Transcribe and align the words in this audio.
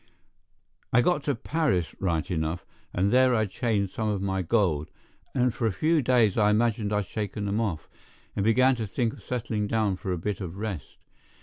I 0.91 1.01
got 1.03 1.21
to 1.25 1.35
Paris 1.35 1.93
right 1.99 2.31
enough, 2.31 2.65
and 2.91 3.13
there 3.13 3.35
I 3.35 3.45
changed 3.45 3.93
some 3.93 4.09
of 4.09 4.19
my 4.19 4.41
gold, 4.41 4.89
and 5.35 5.53
for 5.53 5.67
a 5.67 5.71
few 5.71 6.01
days 6.01 6.39
I 6.39 6.49
imagined 6.49 6.91
I'd 6.91 7.05
shaken 7.05 7.45
them 7.45 7.61
off, 7.61 7.87
and 8.35 8.43
began 8.43 8.73
to 8.77 8.87
think 8.87 9.13
of 9.13 9.21
settling 9.21 9.67
down 9.67 9.97
for 9.97 10.11
a 10.11 10.17
bit 10.17 10.41
of 10.41 10.57
rest. 10.57 10.97